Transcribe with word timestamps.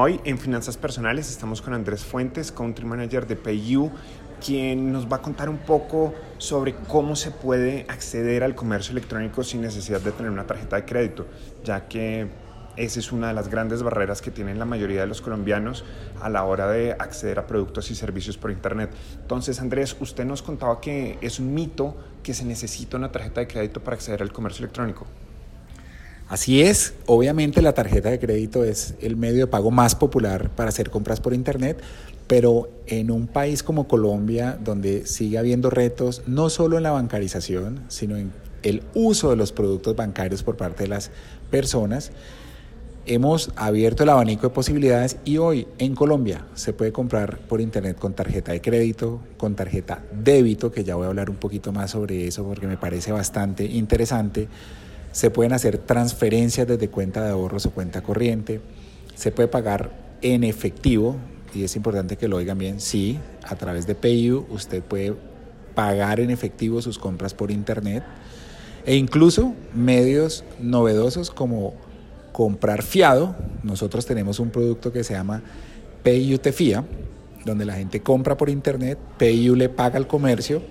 Hoy 0.00 0.20
en 0.22 0.38
Finanzas 0.38 0.76
Personales 0.76 1.28
estamos 1.28 1.60
con 1.60 1.74
Andrés 1.74 2.04
Fuentes, 2.04 2.52
Country 2.52 2.84
Manager 2.84 3.26
de 3.26 3.34
PayU, 3.34 3.90
quien 4.40 4.92
nos 4.92 5.10
va 5.10 5.16
a 5.16 5.22
contar 5.22 5.48
un 5.48 5.58
poco 5.58 6.14
sobre 6.38 6.76
cómo 6.86 7.16
se 7.16 7.32
puede 7.32 7.84
acceder 7.88 8.44
al 8.44 8.54
comercio 8.54 8.92
electrónico 8.92 9.42
sin 9.42 9.60
necesidad 9.60 10.00
de 10.00 10.12
tener 10.12 10.30
una 10.30 10.46
tarjeta 10.46 10.76
de 10.76 10.84
crédito, 10.84 11.26
ya 11.64 11.88
que 11.88 12.28
esa 12.76 13.00
es 13.00 13.10
una 13.10 13.26
de 13.26 13.34
las 13.34 13.48
grandes 13.48 13.82
barreras 13.82 14.22
que 14.22 14.30
tienen 14.30 14.60
la 14.60 14.64
mayoría 14.64 15.00
de 15.00 15.08
los 15.08 15.20
colombianos 15.20 15.84
a 16.22 16.28
la 16.28 16.44
hora 16.44 16.70
de 16.70 16.92
acceder 16.92 17.40
a 17.40 17.48
productos 17.48 17.90
y 17.90 17.96
servicios 17.96 18.38
por 18.38 18.52
Internet. 18.52 18.92
Entonces, 19.20 19.60
Andrés, 19.60 19.96
usted 19.98 20.24
nos 20.24 20.42
contaba 20.42 20.80
que 20.80 21.18
es 21.22 21.40
un 21.40 21.52
mito 21.52 21.96
que 22.22 22.34
se 22.34 22.44
necesita 22.44 22.96
una 22.96 23.10
tarjeta 23.10 23.40
de 23.40 23.48
crédito 23.48 23.82
para 23.82 23.96
acceder 23.96 24.22
al 24.22 24.32
comercio 24.32 24.62
electrónico. 24.62 25.08
Así 26.28 26.60
es, 26.60 26.92
obviamente 27.06 27.62
la 27.62 27.72
tarjeta 27.72 28.10
de 28.10 28.18
crédito 28.18 28.62
es 28.62 28.94
el 29.00 29.16
medio 29.16 29.40
de 29.40 29.46
pago 29.46 29.70
más 29.70 29.94
popular 29.94 30.50
para 30.50 30.68
hacer 30.68 30.90
compras 30.90 31.20
por 31.20 31.32
Internet, 31.32 31.80
pero 32.26 32.68
en 32.86 33.10
un 33.10 33.26
país 33.26 33.62
como 33.62 33.88
Colombia, 33.88 34.58
donde 34.62 35.06
sigue 35.06 35.38
habiendo 35.38 35.70
retos 35.70 36.22
no 36.26 36.50
solo 36.50 36.76
en 36.76 36.82
la 36.82 36.90
bancarización, 36.90 37.80
sino 37.88 38.18
en 38.18 38.30
el 38.62 38.82
uso 38.92 39.30
de 39.30 39.36
los 39.36 39.52
productos 39.52 39.96
bancarios 39.96 40.42
por 40.42 40.58
parte 40.58 40.82
de 40.82 40.90
las 40.90 41.10
personas, 41.50 42.12
hemos 43.06 43.50
abierto 43.56 44.02
el 44.02 44.10
abanico 44.10 44.48
de 44.48 44.54
posibilidades 44.54 45.16
y 45.24 45.38
hoy 45.38 45.66
en 45.78 45.94
Colombia 45.94 46.44
se 46.52 46.74
puede 46.74 46.92
comprar 46.92 47.38
por 47.38 47.62
internet 47.62 47.98
con 47.98 48.12
tarjeta 48.12 48.52
de 48.52 48.60
crédito, 48.60 49.20
con 49.38 49.54
tarjeta 49.54 50.04
débito, 50.12 50.70
que 50.70 50.84
ya 50.84 50.94
voy 50.94 51.06
a 51.06 51.08
hablar 51.08 51.30
un 51.30 51.36
poquito 51.36 51.72
más 51.72 51.92
sobre 51.92 52.26
eso 52.26 52.44
porque 52.44 52.66
me 52.66 52.76
parece 52.76 53.12
bastante 53.12 53.64
interesante. 53.64 54.48
Se 55.12 55.30
pueden 55.30 55.52
hacer 55.52 55.78
transferencias 55.78 56.66
desde 56.66 56.88
cuenta 56.88 57.24
de 57.24 57.30
ahorros 57.30 57.66
o 57.66 57.70
cuenta 57.70 58.02
corriente. 58.02 58.60
Se 59.14 59.32
puede 59.32 59.48
pagar 59.48 59.90
en 60.22 60.44
efectivo 60.44 61.16
y 61.54 61.64
es 61.64 61.76
importante 61.76 62.16
que 62.16 62.28
lo 62.28 62.36
oigan 62.36 62.58
bien. 62.58 62.80
Sí, 62.80 63.18
a 63.44 63.56
través 63.56 63.86
de 63.86 63.94
PayU 63.94 64.46
usted 64.50 64.82
puede 64.82 65.14
pagar 65.74 66.20
en 66.20 66.30
efectivo 66.30 66.82
sus 66.82 66.98
compras 66.98 67.34
por 67.34 67.50
internet 67.50 68.02
e 68.84 68.96
incluso 68.96 69.54
medios 69.74 70.44
novedosos 70.60 71.30
como 71.30 71.74
comprar 72.32 72.82
fiado. 72.82 73.36
Nosotros 73.62 74.06
tenemos 74.06 74.40
un 74.40 74.50
producto 74.50 74.92
que 74.92 75.04
se 75.04 75.14
llama 75.14 75.42
PayU 76.02 76.38
Te 76.38 76.52
Fía, 76.52 76.84
donde 77.44 77.64
la 77.64 77.74
gente 77.74 78.00
compra 78.00 78.36
por 78.36 78.48
internet, 78.50 78.98
PayU 79.18 79.56
le 79.56 79.68
paga 79.68 79.96
al 79.96 80.06
comercio 80.06 80.62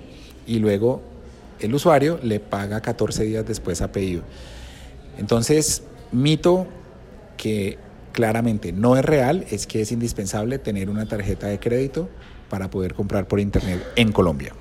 y 0.45 0.59
luego 0.59 1.02
el 1.59 1.73
usuario 1.73 2.19
le 2.23 2.39
paga 2.39 2.81
14 2.81 3.23
días 3.23 3.45
después 3.45 3.81
a 3.81 3.91
PayU. 3.91 4.22
Entonces, 5.17 5.83
mito 6.11 6.67
que 7.38 7.77
claramente 8.11 8.72
no 8.72 8.97
es 8.97 9.05
real 9.05 9.45
es 9.52 9.67
que 9.67 9.81
es 9.81 9.91
indispensable 9.91 10.59
tener 10.59 10.89
una 10.89 11.05
tarjeta 11.05 11.47
de 11.47 11.59
crédito 11.59 12.09
para 12.49 12.69
poder 12.69 12.94
comprar 12.94 13.27
por 13.27 13.39
internet 13.39 13.86
en 13.95 14.11
Colombia. 14.11 14.53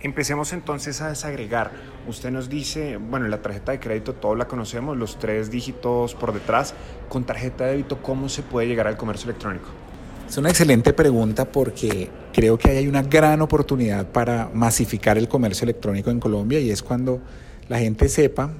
Empecemos 0.00 0.52
entonces 0.52 1.00
a 1.00 1.08
desagregar. 1.08 1.70
Usted 2.06 2.30
nos 2.30 2.50
dice, 2.50 2.98
bueno, 2.98 3.26
la 3.28 3.40
tarjeta 3.40 3.72
de 3.72 3.80
crédito 3.80 4.12
todos 4.12 4.36
la 4.36 4.46
conocemos, 4.46 4.98
los 4.98 5.18
tres 5.18 5.50
dígitos 5.50 6.14
por 6.14 6.34
detrás. 6.34 6.74
Con 7.08 7.24
tarjeta 7.24 7.64
de 7.64 7.70
débito, 7.70 8.02
¿cómo 8.02 8.28
se 8.28 8.42
puede 8.42 8.68
llegar 8.68 8.86
al 8.86 8.98
comercio 8.98 9.30
electrónico? 9.30 9.83
Es 10.28 10.38
una 10.38 10.48
excelente 10.48 10.92
pregunta 10.92 11.44
porque 11.44 12.10
creo 12.32 12.58
que 12.58 12.70
hay 12.70 12.88
una 12.88 13.02
gran 13.02 13.42
oportunidad 13.42 14.06
para 14.06 14.50
masificar 14.52 15.18
el 15.18 15.28
comercio 15.28 15.64
electrónico 15.64 16.10
en 16.10 16.18
Colombia 16.18 16.58
y 16.60 16.70
es 16.70 16.82
cuando 16.82 17.20
la 17.68 17.78
gente 17.78 18.08
sepa 18.08 18.50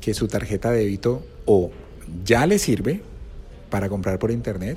que 0.00 0.12
su 0.14 0.28
tarjeta 0.28 0.70
de 0.70 0.80
débito 0.80 1.24
o 1.46 1.70
ya 2.24 2.46
le 2.46 2.58
sirve 2.58 3.02
para 3.70 3.88
comprar 3.88 4.18
por 4.18 4.30
internet 4.30 4.76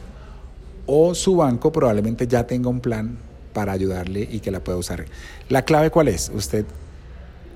o 0.86 1.14
su 1.14 1.36
banco 1.36 1.72
probablemente 1.72 2.28
ya 2.28 2.48
tenga 2.48 2.70
un 2.70 2.80
plan 2.80 3.17
para 3.54 3.73
ayudarle 3.73 4.27
y 4.32 4.39
que 4.39 4.52
la 4.52 4.64
pueda 4.64 4.77
usar. 4.77 5.05
La 5.49 5.66
clave 5.66 5.89
cuál 5.89 6.08
es? 6.08 6.32
Usted 6.33 6.66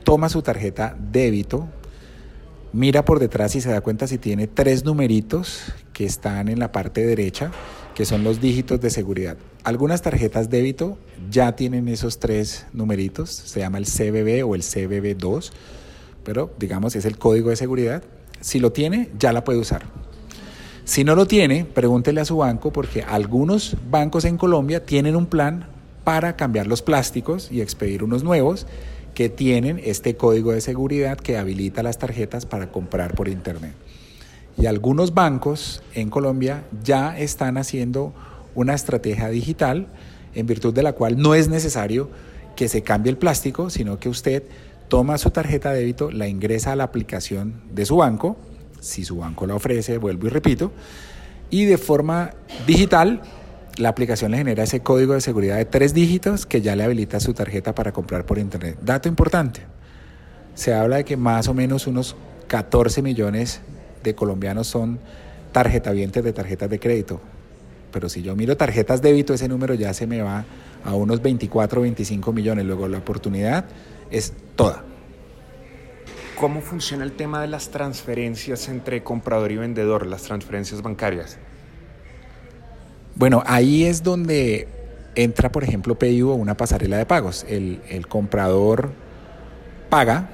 toma 0.04 0.30
su 0.30 0.42
tarjeta 0.42 0.98
débito, 1.00 1.68
mira 2.74 3.06
por 3.06 3.20
detrás 3.20 3.56
y 3.56 3.62
se 3.62 3.70
da 3.70 3.82
cuenta 3.82 4.08
si 4.08 4.18
tiene 4.18 4.48
tres 4.48 4.84
numeritos 4.84 5.72
que 5.94 6.06
están 6.06 6.50
en 6.50 6.60
la 6.60 6.72
parte 6.72 7.06
derecha, 7.06 7.52
que 7.96 8.06
son 8.06 8.24
los 8.24 8.42
dígitos 8.42 8.80
de 8.82 8.90
seguridad. 8.90 9.38
Algunas 9.64 10.02
tarjetas 10.02 10.50
débito 10.50 10.98
ya 11.30 11.56
tienen 11.56 11.88
esos 11.88 12.20
tres 12.20 12.66
numeritos, 12.74 13.30
se 13.30 13.60
llama 13.60 13.78
el 13.78 13.86
CBB 13.86 14.48
o 14.48 14.56
el 14.56 14.62
CBB2, 14.62 15.52
pero 16.24 16.52
digamos 16.58 16.96
es 16.96 17.06
el 17.06 17.18
código 17.18 17.50
de 17.50 17.56
seguridad. 17.56 18.04
Si 18.40 18.60
lo 18.60 18.72
tiene, 18.72 19.10
ya 19.20 19.34
la 19.34 19.44
puede 19.44 19.60
usar. 19.60 19.84
Si 20.84 21.04
no 21.04 21.16
lo 21.16 21.28
tiene, 21.28 21.66
pregúntele 21.66 22.22
a 22.22 22.26
su 22.26 22.38
banco 22.38 22.74
porque 22.74 23.04
algunos 23.04 23.78
bancos 23.90 24.26
en 24.26 24.38
Colombia 24.38 24.86
tienen 24.86 25.16
un 25.16 25.28
plan 25.28 25.68
para 26.04 26.36
cambiar 26.36 26.68
los 26.68 26.82
plásticos 26.82 27.52
y 27.52 27.62
expedir 27.62 28.04
unos 28.04 28.24
nuevos 28.24 28.66
que 29.14 29.30
tienen 29.30 29.80
este 29.84 30.16
código 30.16 30.52
de 30.52 30.62
seguridad 30.62 31.18
que 31.18 31.38
habilita 31.38 31.84
las 31.84 31.98
tarjetas 31.98 32.46
para 32.46 32.72
comprar 32.72 33.14
por 33.14 33.28
Internet. 33.28 33.74
Y 34.58 34.66
algunos 34.66 35.14
bancos 35.14 35.82
en 35.94 36.10
Colombia 36.10 36.66
ya 36.84 37.18
están 37.18 37.58
haciendo 37.58 38.14
una 38.56 38.74
estrategia 38.74 39.30
digital 39.30 39.88
en 40.34 40.46
virtud 40.46 40.74
de 40.74 40.84
la 40.84 40.94
cual 40.94 41.18
no 41.18 41.36
es 41.36 41.48
necesario 41.48 42.10
que 42.56 42.68
se 42.68 42.84
cambie 42.84 43.12
el 43.12 43.18
plástico, 43.18 43.70
sino 43.70 44.00
que 44.00 44.10
usted 44.10 44.44
toma 44.88 45.18
su 45.18 45.32
tarjeta 45.32 45.72
de 45.72 45.80
débito, 45.80 46.12
la 46.12 46.28
ingresa 46.28 46.74
a 46.74 46.76
la 46.76 46.84
aplicación 46.84 47.62
de 47.72 47.86
su 47.86 47.98
banco, 47.98 48.38
si 48.82 49.06
su 49.06 49.18
banco 49.18 49.48
la 49.48 49.56
ofrece, 49.56 49.98
vuelvo 49.98 50.28
y 50.28 50.30
repito, 50.30 50.72
y 51.50 51.66
de 51.66 51.78
forma 51.78 52.32
digital 52.68 53.22
la 53.78 53.90
aplicación 53.90 54.32
le 54.32 54.38
genera 54.38 54.64
ese 54.64 54.82
código 54.82 55.14
de 55.14 55.22
seguridad 55.22 55.56
de 55.56 55.66
tres 55.66 55.94
dígitos 55.94 56.46
que 56.46 56.62
ya 56.62 56.76
le 56.76 56.84
habilita 56.84 57.20
su 57.20 57.34
tarjeta 57.34 57.74
para 57.74 57.94
comprar 57.94 58.26
por 58.26 58.38
internet. 58.38 58.78
Dato 58.82 59.08
importante, 59.08 59.62
se 60.56 60.74
habla 60.74 60.98
de 60.98 61.06
que 61.06 61.16
más 61.16 61.48
o 61.48 61.54
menos 61.54 61.88
unos 61.88 62.16
14 62.48 63.02
millones 63.02 63.62
de 64.04 64.16
colombianos 64.16 64.68
son 64.68 65.00
tarjetavientes 65.52 66.24
de 66.24 66.34
tarjetas 66.34 66.70
de 66.70 66.80
crédito. 66.80 67.22
Pero 67.92 68.10
si 68.10 68.22
yo 68.22 68.36
miro 68.36 68.56
tarjetas 68.58 69.02
débito, 69.02 69.34
ese 69.34 69.48
número 69.48 69.74
ya 69.74 69.94
se 69.94 70.08
me 70.08 70.22
va 70.22 70.46
a 70.84 70.96
unos 70.96 71.22
24 71.22 71.80
o 71.80 71.84
25 71.84 72.34
millones. 72.34 72.66
Luego 72.66 72.88
la 72.88 73.00
oportunidad 73.00 73.66
es 74.10 74.34
toda. 74.56 74.84
¿Cómo 76.40 76.62
funciona 76.62 77.04
el 77.04 77.12
tema 77.12 77.42
de 77.42 77.48
las 77.48 77.70
transferencias 77.70 78.68
entre 78.68 79.04
comprador 79.04 79.52
y 79.52 79.58
vendedor, 79.58 80.08
las 80.08 80.24
transferencias 80.24 80.82
bancarias? 80.82 81.38
Bueno, 83.16 83.44
ahí 83.46 83.84
es 83.84 84.02
donde 84.02 84.68
entra, 85.14 85.52
por 85.52 85.64
ejemplo, 85.64 86.00
PayU 86.00 86.30
o 86.30 86.36
una 86.36 86.56
pasarela 86.58 86.98
de 86.98 87.06
pagos. 87.06 87.46
El, 87.48 87.82
el 87.90 88.08
comprador 88.08 88.92
paga, 89.90 90.30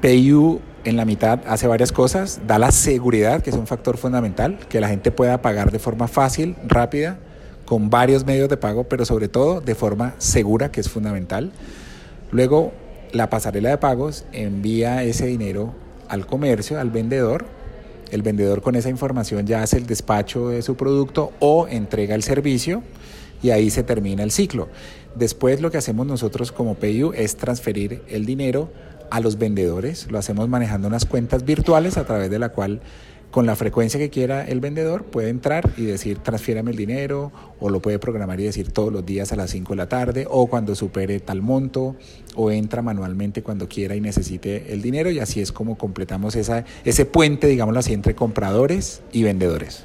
PayU 0.00 0.60
en 0.84 0.96
la 0.96 1.04
mitad 1.04 1.40
hace 1.46 1.66
varias 1.66 1.92
cosas, 1.92 2.40
da 2.46 2.58
la 2.58 2.70
seguridad, 2.70 3.42
que 3.42 3.50
es 3.50 3.56
un 3.56 3.66
factor 3.66 3.98
fundamental, 3.98 4.58
que 4.68 4.80
la 4.80 4.88
gente 4.88 5.10
pueda 5.10 5.42
pagar 5.42 5.70
de 5.70 5.78
forma 5.78 6.08
fácil, 6.08 6.56
rápida, 6.66 7.18
con 7.66 7.90
varios 7.90 8.24
medios 8.24 8.48
de 8.48 8.56
pago, 8.56 8.84
pero 8.84 9.04
sobre 9.04 9.28
todo 9.28 9.60
de 9.60 9.74
forma 9.74 10.14
segura, 10.18 10.72
que 10.72 10.80
es 10.80 10.88
fundamental. 10.88 11.52
Luego, 12.30 12.72
la 13.12 13.28
pasarela 13.28 13.70
de 13.70 13.78
pagos 13.78 14.24
envía 14.32 15.02
ese 15.04 15.26
dinero 15.26 15.74
al 16.08 16.26
comercio, 16.26 16.80
al 16.80 16.90
vendedor, 16.90 17.44
el 18.10 18.22
vendedor 18.22 18.62
con 18.62 18.74
esa 18.74 18.88
información 18.88 19.46
ya 19.46 19.62
hace 19.62 19.76
el 19.76 19.86
despacho 19.86 20.48
de 20.48 20.62
su 20.62 20.76
producto 20.76 21.32
o 21.38 21.68
entrega 21.68 22.14
el 22.14 22.22
servicio 22.22 22.82
y 23.42 23.50
ahí 23.50 23.70
se 23.70 23.82
termina 23.82 24.22
el 24.22 24.32
ciclo. 24.32 24.68
Después 25.14 25.60
lo 25.60 25.70
que 25.70 25.78
hacemos 25.78 26.06
nosotros 26.06 26.52
como 26.52 26.74
PayU 26.74 27.12
es 27.12 27.36
transferir 27.36 28.02
el 28.08 28.26
dinero 28.26 28.70
a 29.10 29.20
los 29.20 29.38
vendedores. 29.38 30.10
Lo 30.10 30.18
hacemos 30.18 30.48
manejando 30.48 30.88
unas 30.88 31.04
cuentas 31.04 31.44
virtuales 31.44 31.96
a 31.96 32.04
través 32.04 32.30
de 32.30 32.38
la 32.38 32.50
cual 32.50 32.80
con 33.30 33.46
la 33.46 33.54
frecuencia 33.54 33.98
que 34.00 34.10
quiera 34.10 34.44
el 34.44 34.60
vendedor 34.60 35.04
puede 35.04 35.28
entrar 35.28 35.70
y 35.76 35.84
decir 35.84 36.18
transfiérame 36.18 36.70
el 36.70 36.76
dinero 36.76 37.30
o 37.60 37.70
lo 37.70 37.80
puede 37.80 37.98
programar 37.98 38.40
y 38.40 38.44
decir 38.44 38.72
todos 38.72 38.92
los 38.92 39.06
días 39.06 39.32
a 39.32 39.36
las 39.36 39.50
5 39.50 39.72
de 39.72 39.76
la 39.76 39.88
tarde 39.88 40.26
o 40.28 40.48
cuando 40.48 40.74
supere 40.74 41.20
tal 41.20 41.40
monto 41.40 41.94
o 42.34 42.50
entra 42.50 42.82
manualmente 42.82 43.42
cuando 43.42 43.68
quiera 43.68 43.94
y 43.94 44.00
necesite 44.00 44.72
el 44.72 44.82
dinero 44.82 45.10
y 45.10 45.20
así 45.20 45.40
es 45.40 45.52
como 45.52 45.78
completamos 45.78 46.34
esa, 46.34 46.64
ese 46.84 47.06
puente, 47.06 47.46
digámoslo 47.46 47.78
así, 47.80 47.92
entre 47.92 48.14
compradores 48.14 49.02
y 49.12 49.22
vendedores. 49.22 49.84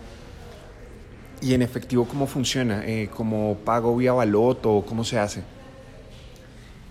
¿Y 1.42 1.54
en 1.54 1.62
efectivo 1.62 2.06
cómo 2.06 2.26
funciona? 2.26 2.84
Eh, 2.88 3.10
¿Como 3.16 3.58
pago 3.64 3.96
vía 3.96 4.14
baloto? 4.14 4.84
¿Cómo 4.88 5.04
se 5.04 5.20
hace? 5.20 5.44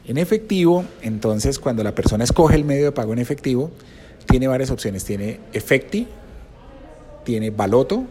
En 0.06 0.18
efectivo, 0.18 0.84
entonces 1.02 1.58
cuando 1.58 1.82
la 1.82 1.94
persona 1.94 2.24
escoge 2.24 2.56
el 2.56 2.64
medio 2.64 2.84
de 2.86 2.92
pago 2.92 3.12
en 3.12 3.18
efectivo, 3.18 3.70
tiene 4.26 4.48
varias 4.48 4.70
opciones. 4.70 5.04
Tiene 5.04 5.40
Efecti, 5.52 6.06
tiene 7.24 7.50
Baloto 7.50 8.04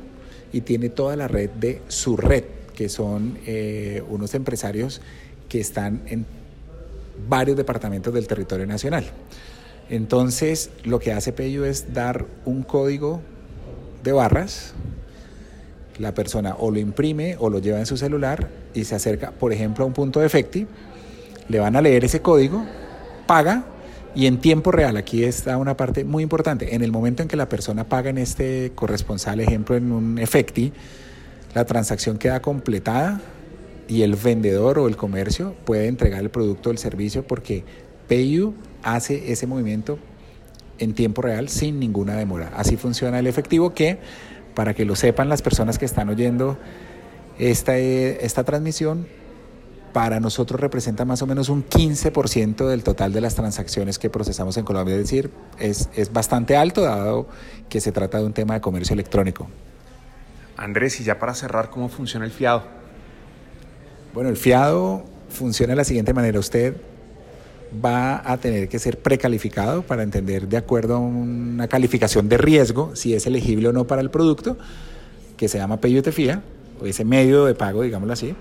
y 0.51 0.61
tiene 0.61 0.89
toda 0.89 1.15
la 1.15 1.27
red 1.27 1.49
de 1.51 1.81
su 1.87 2.17
red, 2.17 2.43
que 2.75 2.89
son 2.89 3.37
eh, 3.45 4.03
unos 4.09 4.33
empresarios 4.33 5.01
que 5.49 5.59
están 5.59 6.01
en 6.07 6.25
varios 7.27 7.57
departamentos 7.57 8.13
del 8.13 8.27
territorio 8.27 8.65
nacional. 8.65 9.05
Entonces, 9.89 10.71
lo 10.83 10.99
que 10.99 11.11
hace 11.11 11.33
PayU 11.33 11.65
es 11.65 11.93
dar 11.93 12.25
un 12.45 12.63
código 12.63 13.21
de 14.03 14.11
barras 14.11 14.73
la 15.99 16.13
persona 16.13 16.55
o 16.57 16.71
lo 16.71 16.79
imprime 16.79 17.35
o 17.39 17.49
lo 17.49 17.59
lleva 17.59 17.79
en 17.79 17.85
su 17.85 17.97
celular 17.97 18.49
y 18.73 18.85
se 18.85 18.95
acerca, 18.95 19.31
por 19.31 19.53
ejemplo, 19.53 19.83
a 19.83 19.87
un 19.87 19.93
punto 19.93 20.19
de 20.19 20.25
efecti, 20.25 20.65
le 21.47 21.59
van 21.59 21.75
a 21.75 21.81
leer 21.81 22.05
ese 22.05 22.21
código, 22.21 22.65
paga 23.27 23.65
y 24.15 24.27
en 24.27 24.39
tiempo 24.39 24.71
real, 24.71 24.95
aquí 24.97 25.23
está 25.23 25.57
una 25.57 25.75
parte 25.75 26.03
muy 26.03 26.23
importante, 26.23 26.75
en 26.75 26.83
el 26.83 26.91
momento 26.91 27.23
en 27.23 27.29
que 27.29 27.35
la 27.35 27.49
persona 27.49 27.85
paga 27.85 28.09
en 28.09 28.17
este 28.17 28.71
corresponsal 28.75 29.39
ejemplo 29.39 29.75
en 29.75 29.91
un 29.91 30.19
efecti, 30.19 30.71
la 31.55 31.65
transacción 31.65 32.17
queda 32.17 32.41
completada 32.41 33.21
y 33.87 34.03
el 34.03 34.15
vendedor 34.15 34.79
o 34.79 34.87
el 34.87 34.95
comercio 34.95 35.55
puede 35.65 35.87
entregar 35.87 36.21
el 36.21 36.29
producto 36.29 36.69
o 36.69 36.71
el 36.71 36.77
servicio 36.77 37.25
porque 37.25 37.63
PayU 38.07 38.53
hace 38.83 39.31
ese 39.31 39.47
movimiento 39.47 39.97
en 40.79 40.93
tiempo 40.93 41.21
real 41.21 41.49
sin 41.49 41.79
ninguna 41.79 42.15
demora. 42.15 42.51
Así 42.55 42.77
funciona 42.77 43.19
el 43.19 43.27
efectivo 43.27 43.73
que, 43.73 43.99
para 44.53 44.73
que 44.73 44.85
lo 44.85 44.95
sepan 44.95 45.29
las 45.29 45.41
personas 45.41 45.79
que 45.79 45.85
están 45.85 46.09
oyendo 46.09 46.57
esta, 47.39 47.77
esta 47.77 48.43
transmisión, 48.43 49.07
para 49.93 50.19
nosotros 50.19 50.59
representa 50.59 51.05
más 51.05 51.21
o 51.21 51.27
menos 51.27 51.49
un 51.49 51.63
15% 51.63 52.67
del 52.67 52.83
total 52.83 53.13
de 53.13 53.21
las 53.21 53.35
transacciones 53.35 53.99
que 53.99 54.09
procesamos 54.09 54.57
en 54.57 54.65
Colombia. 54.65 54.95
Es 54.95 55.01
decir, 55.01 55.29
es, 55.59 55.89
es 55.95 56.11
bastante 56.11 56.57
alto 56.57 56.81
dado 56.81 57.27
que 57.69 57.79
se 57.79 57.91
trata 57.91 58.17
de 58.17 58.25
un 58.25 58.33
tema 58.33 58.55
de 58.55 58.61
comercio 58.61 58.93
electrónico. 58.93 59.47
Andrés, 60.57 60.99
y 60.99 61.03
ya 61.03 61.19
para 61.19 61.33
cerrar, 61.33 61.69
¿cómo 61.69 61.89
funciona 61.89 62.25
el 62.25 62.31
fiado? 62.31 62.63
Bueno, 64.13 64.29
el 64.29 64.37
fiado 64.37 65.05
funciona 65.29 65.73
de 65.73 65.77
la 65.77 65.83
siguiente 65.83 66.13
manera. 66.13 66.39
Usted 66.39 66.75
va 67.83 68.21
a 68.29 68.37
tener 68.37 68.69
que 68.69 68.79
ser 68.79 68.99
precalificado 68.99 69.81
para 69.81 70.03
entender 70.03 70.47
de 70.47 70.57
acuerdo 70.57 70.95
a 70.95 70.99
una 70.99 71.67
calificación 71.67 72.29
de 72.29 72.37
riesgo 72.37 72.95
si 72.95 73.13
es 73.13 73.25
elegible 73.25 73.69
o 73.69 73.73
no 73.73 73.87
para 73.87 74.01
el 74.01 74.09
producto, 74.09 74.57
que 75.37 75.47
se 75.47 75.57
llama 75.57 75.81
PayUTFIA, 75.81 76.43
o 76.81 76.85
ese 76.85 77.05
medio 77.05 77.45
de 77.45 77.55
pago, 77.55 77.81
digámoslo 77.81 78.13
así. 78.13 78.35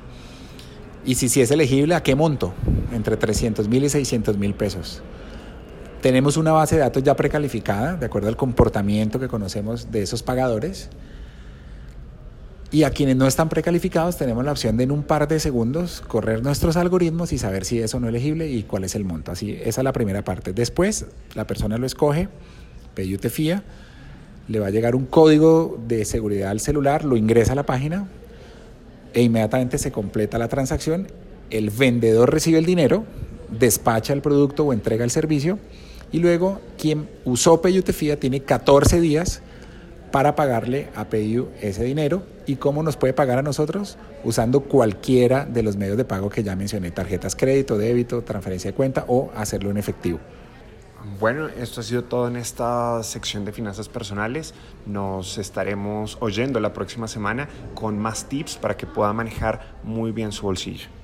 Y 1.04 1.16
si, 1.16 1.28
si 1.28 1.40
es 1.40 1.50
elegible, 1.50 1.94
¿a 1.94 2.02
qué 2.02 2.14
monto? 2.14 2.54
Entre 2.92 3.16
300 3.16 3.68
mil 3.68 3.84
y 3.84 3.88
600 3.88 4.36
mil 4.38 4.54
pesos. 4.54 5.02
Tenemos 6.00 6.36
una 6.36 6.52
base 6.52 6.76
de 6.76 6.82
datos 6.82 7.02
ya 7.02 7.14
precalificada, 7.16 7.94
de 7.94 8.06
acuerdo 8.06 8.28
al 8.28 8.36
comportamiento 8.36 9.18
que 9.20 9.28
conocemos 9.28 9.90
de 9.90 10.02
esos 10.02 10.22
pagadores. 10.22 10.90
Y 12.70 12.84
a 12.84 12.90
quienes 12.90 13.16
no 13.16 13.26
están 13.26 13.48
precalificados 13.48 14.16
tenemos 14.16 14.44
la 14.44 14.52
opción 14.52 14.76
de 14.76 14.84
en 14.84 14.92
un 14.92 15.02
par 15.02 15.28
de 15.28 15.38
segundos 15.38 16.02
correr 16.06 16.42
nuestros 16.42 16.76
algoritmos 16.76 17.32
y 17.32 17.38
saber 17.38 17.64
si 17.64 17.80
es 17.80 17.94
o 17.94 18.00
no 18.00 18.08
elegible 18.08 18.48
y 18.48 18.62
cuál 18.62 18.84
es 18.84 18.94
el 18.94 19.04
monto. 19.04 19.30
Así, 19.30 19.58
esa 19.62 19.80
es 19.82 19.84
la 19.84 19.92
primera 19.92 20.24
parte. 20.24 20.52
Después, 20.52 21.06
la 21.34 21.46
persona 21.46 21.76
lo 21.78 21.86
escoge, 21.86 22.28
PayUTFIA, 22.94 23.62
le 24.48 24.58
va 24.58 24.68
a 24.68 24.70
llegar 24.70 24.96
un 24.96 25.06
código 25.06 25.78
de 25.86 26.04
seguridad 26.04 26.50
al 26.50 26.60
celular, 26.60 27.04
lo 27.04 27.16
ingresa 27.16 27.52
a 27.52 27.56
la 27.56 27.66
página 27.66 28.08
e 29.14 29.22
inmediatamente 29.22 29.78
se 29.78 29.92
completa 29.92 30.38
la 30.38 30.48
transacción. 30.48 31.08
El 31.50 31.70
vendedor 31.70 32.32
recibe 32.32 32.58
el 32.58 32.66
dinero, 32.66 33.04
despacha 33.50 34.12
el 34.12 34.22
producto 34.22 34.64
o 34.64 34.72
entrega 34.72 35.04
el 35.04 35.10
servicio 35.10 35.58
y 36.12 36.18
luego 36.18 36.60
quien 36.78 37.08
usó 37.24 37.60
PayUTFIA 37.62 38.18
tiene 38.20 38.40
14 38.40 39.00
días 39.00 39.42
para 40.12 40.36
pagarle 40.36 40.88
a 40.94 41.08
PayU 41.08 41.48
ese 41.60 41.84
dinero 41.84 42.22
y 42.46 42.56
cómo 42.56 42.82
nos 42.82 42.96
puede 42.96 43.14
pagar 43.14 43.38
a 43.38 43.42
nosotros 43.42 43.96
usando 44.24 44.60
cualquiera 44.60 45.46
de 45.46 45.62
los 45.62 45.76
medios 45.76 45.96
de 45.96 46.04
pago 46.04 46.28
que 46.28 46.42
ya 46.42 46.54
mencioné, 46.54 46.90
tarjetas 46.90 47.34
crédito, 47.34 47.78
débito, 47.78 48.22
transferencia 48.22 48.70
de 48.70 48.76
cuenta 48.76 49.04
o 49.08 49.30
hacerlo 49.34 49.70
en 49.70 49.78
efectivo. 49.78 50.20
Bueno, 51.18 51.48
esto 51.48 51.80
ha 51.80 51.84
sido 51.84 52.04
todo 52.04 52.28
en 52.28 52.36
esta 52.36 53.02
sección 53.02 53.44
de 53.44 53.50
finanzas 53.50 53.88
personales. 53.88 54.54
Nos 54.86 55.36
estaremos 55.36 56.16
oyendo 56.20 56.60
la 56.60 56.72
próxima 56.72 57.08
semana 57.08 57.48
con 57.74 57.98
más 57.98 58.28
tips 58.28 58.56
para 58.56 58.76
que 58.76 58.86
pueda 58.86 59.12
manejar 59.12 59.78
muy 59.82 60.12
bien 60.12 60.30
su 60.30 60.46
bolsillo. 60.46 61.01